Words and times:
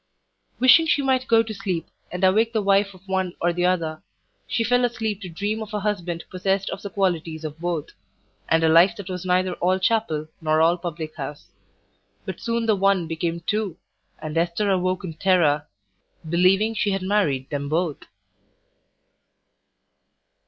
Wishing 0.59 0.87
she 0.87 1.03
might 1.03 1.27
go 1.27 1.43
to 1.43 1.53
sleep, 1.53 1.85
and 2.11 2.23
awake 2.23 2.53
the 2.53 2.61
wife 2.63 2.95
of 2.95 3.07
one 3.07 3.35
or 3.39 3.53
the 3.53 3.67
other, 3.67 4.01
she 4.47 4.63
fell 4.63 4.83
asleep 4.83 5.21
to 5.21 5.29
dream 5.29 5.61
of 5.61 5.75
a 5.75 5.81
husband 5.81 6.23
possessed 6.31 6.71
of 6.71 6.81
the 6.81 6.89
qualities 6.89 7.43
of 7.43 7.59
both, 7.59 7.89
and 8.49 8.63
a 8.63 8.67
life 8.67 8.95
that 8.95 9.09
was 9.11 9.27
neither 9.27 9.53
all 9.57 9.77
chapel 9.77 10.27
nor 10.41 10.59
all 10.59 10.75
public 10.79 11.15
house. 11.17 11.51
But 12.25 12.39
soon 12.39 12.65
the 12.65 12.75
one 12.75 13.05
became 13.05 13.41
two, 13.41 13.77
and 14.17 14.35
Esther 14.39 14.71
awoke 14.71 15.03
in 15.03 15.13
terror, 15.13 15.67
believing 16.27 16.73
she 16.73 16.89
had 16.93 17.03
married 17.03 17.51
them 17.51 17.69
both. 17.69 17.97